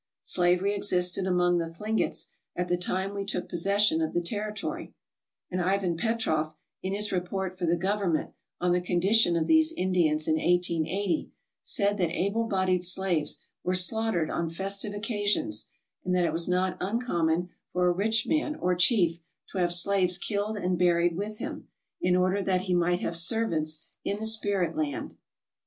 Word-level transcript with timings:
Slavery 0.23 0.73
existed 0.73 1.27
among 1.27 1.59
the 1.59 1.69
Thlingets 1.69 2.29
at 2.55 2.69
the 2.69 2.75
time 2.75 3.13
we 3.13 3.23
took 3.23 3.47
possession 3.47 4.01
of 4.01 4.13
the 4.15 4.21
territory, 4.23 4.95
and 5.51 5.61
Ivan 5.61 5.95
Petroff 5.95 6.55
in 6.81 6.95
his 6.95 7.11
report 7.11 7.55
for 7.59 7.67
the 7.67 7.75
Govern 7.77 8.13
ment 8.13 8.31
on 8.59 8.71
the 8.71 8.81
condition 8.81 9.35
of 9.35 9.45
these 9.45 9.71
Indians 9.71 10.27
in 10.27 10.37
1880 10.37 11.29
said 11.61 11.99
that 11.99 12.09
able 12.19 12.45
bodied 12.45 12.83
slaves 12.83 13.43
were 13.63 13.75
slaughtered 13.75 14.31
on 14.31 14.49
festive 14.49 14.95
occasions, 14.95 15.69
and 16.03 16.15
that 16.15 16.25
it 16.25 16.33
was 16.33 16.49
not 16.49 16.77
uncommon 16.81 17.49
for 17.71 17.85
a 17.85 17.91
rich 17.91 18.25
man 18.25 18.55
or 18.55 18.73
chief 18.73 19.19
to 19.49 19.59
have 19.59 19.71
slaves 19.71 20.17
killed 20.17 20.57
and 20.57 20.79
buried 20.79 21.15
with 21.15 21.37
him, 21.37 21.67
in 22.01 22.15
order 22.15 22.41
that 22.41 22.61
he 22.61 22.73
might 22.73 23.01
have 23.01 23.15
servants 23.15 23.99
in 24.03 24.17
the 24.17 24.25
spirit 24.25 24.75
land. 24.75 25.15